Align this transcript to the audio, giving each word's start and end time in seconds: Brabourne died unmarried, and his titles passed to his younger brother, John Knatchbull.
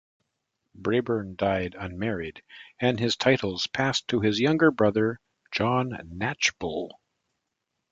Brabourne 0.73 1.35
died 1.35 1.75
unmarried, 1.77 2.41
and 2.79 2.99
his 2.99 3.15
titles 3.15 3.67
passed 3.67 4.07
to 4.07 4.19
his 4.19 4.39
younger 4.39 4.71
brother, 4.71 5.19
John 5.51 5.89
Knatchbull. 5.91 6.93